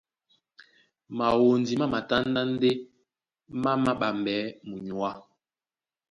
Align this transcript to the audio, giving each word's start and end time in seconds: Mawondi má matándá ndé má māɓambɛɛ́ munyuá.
Mawondi 1.17 1.73
má 1.79 1.85
matándá 1.93 2.41
ndé 2.51 2.69
má 3.61 3.71
māɓambɛɛ́ 3.83 4.45
munyuá. 4.67 5.11